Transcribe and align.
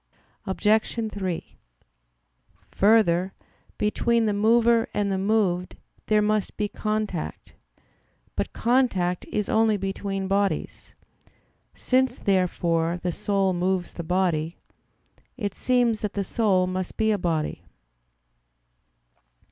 Obj. 0.47 1.11
3: 1.13 1.57
Further, 2.71 3.33
between 3.77 4.25
the 4.25 4.33
mover 4.33 4.89
and 4.95 5.11
the 5.11 5.19
moved 5.19 5.77
there 6.07 6.23
must 6.23 6.57
be 6.57 6.67
contact. 6.67 7.53
But 8.35 8.51
contact 8.51 9.25
is 9.25 9.47
only 9.47 9.77
between 9.77 10.27
bodies. 10.27 10.95
Since, 11.75 12.17
therefore, 12.17 12.97
the 13.03 13.11
soul 13.11 13.53
moves 13.53 13.93
the 13.93 14.03
body, 14.03 14.57
it 15.37 15.53
seems 15.53 16.01
that 16.01 16.13
the 16.13 16.23
soul 16.23 16.65
must 16.65 16.97
be 16.97 17.11
a 17.11 17.19
body. 17.19 17.61